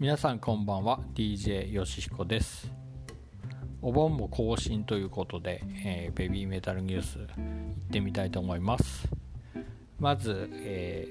[0.00, 0.98] 皆さんこんばんは。
[1.14, 2.72] DJ よしひこです。
[3.82, 7.26] お盆も更新ということで、えー、ベビーメタルニュース行っ
[7.90, 9.06] てみたいと思います。
[9.98, 11.06] まず、え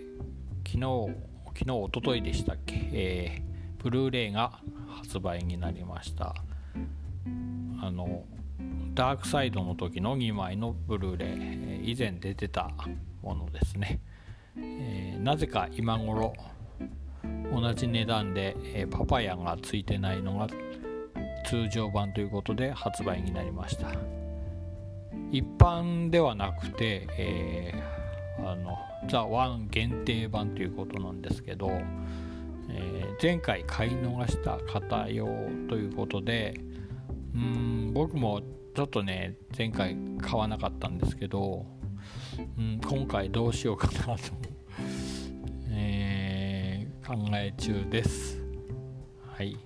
[0.64, 1.16] ー、昨日
[1.60, 6.34] 昨日おとといでしたっけ、えー、ブルーレイが発売になりました。
[7.84, 8.24] あの
[8.96, 12.72] ダークサイドの時の2枚のブルーレイ、以前出てた
[13.22, 14.00] ものですね、
[14.58, 16.34] えー、なぜか今頃
[17.60, 20.48] 同じ値段で、えー、パパヤがついてないのが
[21.46, 23.92] 通常版ということで発売になりました。
[25.32, 28.78] 一般ではなくて、えー、あの
[29.10, 31.70] ザ・ワン限定版ということなんですけど、
[32.70, 35.26] えー、前回買い逃した方用
[35.68, 36.56] ということで
[37.36, 38.42] うん僕も
[38.76, 41.66] ちょっとね前回買わなかったんですけど、
[42.58, 44.49] うん、今回どうしようかなと、
[47.10, 48.40] 考え中です。
[49.36, 49.58] はい。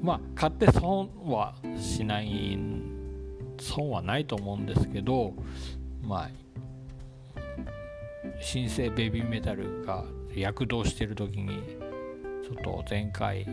[0.00, 2.56] まあ買って損はしない
[3.58, 5.34] 損はないと思うんですけど
[6.00, 6.30] まあ
[8.40, 11.48] 新生ベビーメタルが躍動してる時に
[12.44, 13.46] ちょっと前回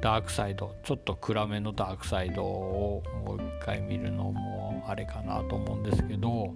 [0.00, 6.54] ダークサイドちょっと暗めのダークサイドをもう一回見るのもあれかなと思うんですけど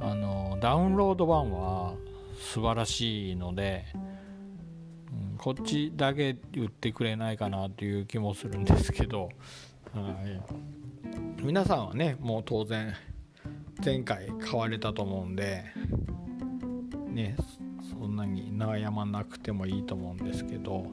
[0.00, 1.94] あのダウンロード版は
[2.38, 9.30] 素晴らしいので、うん、こっちだけ売ってくれないかなという気もするんですけど、
[9.94, 10.10] は
[11.38, 12.94] い、皆さんはねもう当然
[13.84, 15.64] 前回買われたと思うんで
[17.08, 17.36] ね
[17.90, 20.86] そんなに悩まなくてもいいと思うんですけど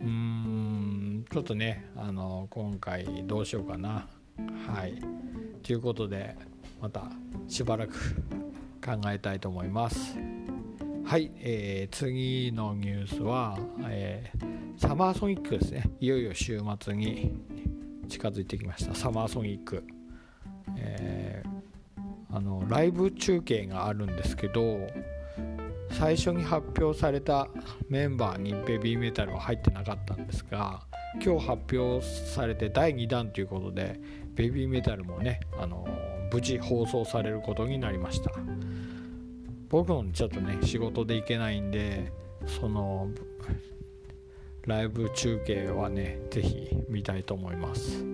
[0.00, 4.08] うーんちょっとねあの今回どうしようかな。
[4.66, 5.00] はい。
[5.62, 6.36] ということで
[6.80, 7.04] また
[7.46, 7.94] しばらく
[8.84, 10.16] 考えたいと思います。
[11.04, 15.90] はい、えー、次のニュースは、えー、サマーソニックですね。
[16.00, 17.34] いよいよ週末に
[18.08, 18.94] 近づいてきました。
[18.94, 19.84] サマーソニック、
[20.76, 24.86] えー、あのライブ中継があるんですけど
[25.90, 27.48] 最初に発表された
[27.88, 30.80] メンバーにベビーメタルは入ってなかったんですが
[31.24, 34.00] 今日発表されて第2弾ということで
[34.34, 35.86] ベビーメタルもね、あの
[36.32, 38.32] 無事放送されることになりました。
[39.68, 42.12] 僕もちょっとね仕事で行けないんで
[42.44, 43.08] その
[44.66, 48.04] ライブ中継はね是非見たいと思います。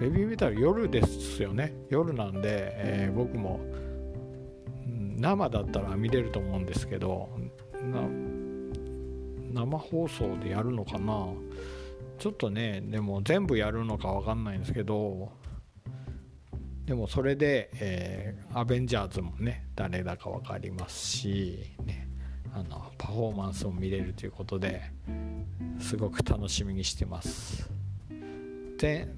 [0.00, 1.74] ベビーメタル夜ですよね。
[1.88, 3.60] 夜なんで、えー、僕も
[5.16, 7.28] 生だったら見れると思うんですけど
[9.52, 11.28] 生放送でやるのかな。
[12.18, 15.30] ちょっとねでも全部やるのか分かんないんですけど
[16.86, 22.08] でもそれで、えー、アベンジャーズもね誰だか分かりますし、ね、
[22.52, 24.82] あのパフォーマンスも見れるということで
[25.78, 27.70] すごく楽しみにしてます。
[28.78, 29.08] で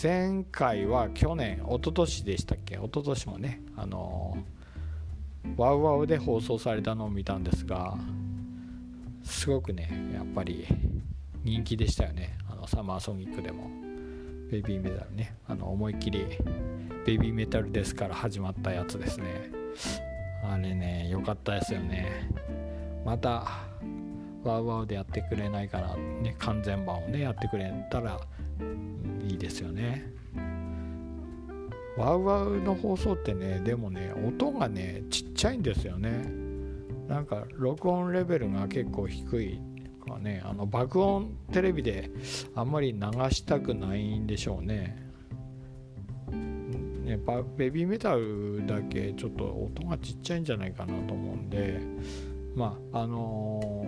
[0.00, 2.76] 前回は去年一昨年でしたっけ？
[2.76, 4.38] 一昨年もねあの
[5.56, 7.98] ワウワウで放送されたのを見たんですが
[9.24, 10.66] すごくねやっぱり
[11.42, 12.38] 人気でしたよね。
[12.48, 13.89] あのサマーソニックでも。
[14.50, 15.36] ベビーメタルね。
[15.46, 16.26] あの思いっきり
[17.06, 19.50] ベビーメタルですから始まったやつですね。
[20.42, 22.28] あれね良かったですよね。
[23.04, 23.46] また
[24.42, 28.18] ワウワウでやってくれないかなね完全版をねやってくれたら
[29.22, 30.10] いいですよね。
[31.96, 36.24] ワウワウの放送ってねでもね音がねちっちゃいんですよね。
[37.08, 39.60] なんか録音レベルが結構低い
[40.00, 42.10] かねあの爆音テレビで
[42.54, 43.00] あんまり流
[43.30, 45.10] したくないんでしょうね。
[46.30, 47.18] ね
[47.56, 51.80] ベビーメタルだけちょっと音がちっちゃいんじゃないかなと思うんで
[52.54, 53.86] まああの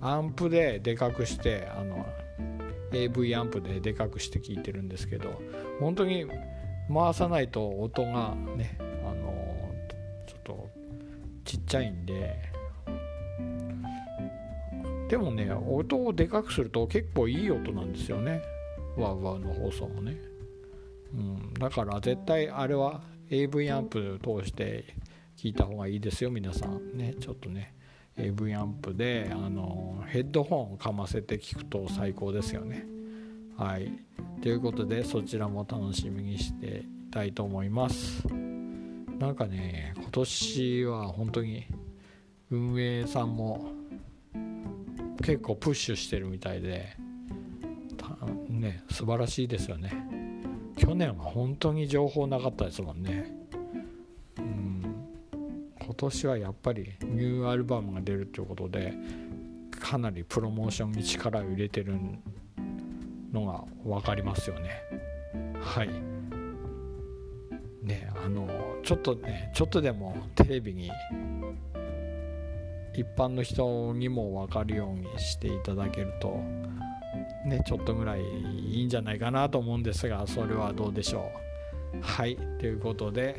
[0.00, 2.06] ー、アンプででかくしてあの
[2.92, 5.42] AV アンプででかくして聞いてるんですけど
[5.80, 6.26] 本当に
[6.92, 9.74] 回さないと音がねあの
[10.26, 10.70] ちょっと
[11.44, 12.47] ちっちゃいんで
[15.08, 18.42] でもね音をでかくすると結構いい音なんですよね
[18.96, 20.16] ワウワウの放送もね、
[21.14, 24.84] うん、だから絶対あれは AV アンプ通して
[25.36, 27.74] 聞いた方がいいですよ皆さんねちょっとね
[28.18, 32.84] AV アンプであのヘッドホンをかませて聞くと最高ですよね。
[33.56, 33.92] はい、
[34.42, 38.26] ということでそちらも楽しみにしていたいと思います。
[39.18, 41.66] なんかね今年は本当に
[42.50, 43.72] 運営さんも
[45.22, 46.96] 結構プッシュしてるみたいで
[48.48, 49.92] ね素晴らしいですよね。
[50.76, 53.34] 去年は本当に情報なかったですもんね。
[54.38, 55.04] うん
[55.80, 58.94] 今年はやっぱりニューアルバムが出るということで
[59.70, 61.94] かなりプロモーションに力を入れてる
[63.32, 64.82] のが分かりますよね
[65.60, 65.88] はい
[67.84, 68.48] ねあの
[68.84, 70.90] ちょっとねちょっとでもテレビに
[72.98, 76.40] 一般の人にも分かるようにしていただけると
[77.46, 81.30] ねちょっとぐらいいいんじゃないかなと思うんですがそれはどうでしょ
[81.94, 82.02] う。
[82.02, 83.36] はいということで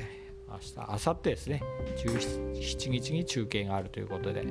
[0.47, 1.61] 明日明後日ですね。
[1.97, 4.45] 17日に中継があるということで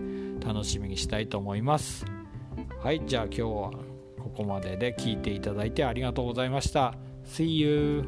[0.44, 2.04] 楽しみにしたいと思います。
[2.82, 3.70] はいじゃあ今日は
[4.18, 6.94] ここまでで聞いていただいてありがとうございました。
[7.24, 8.04] See you!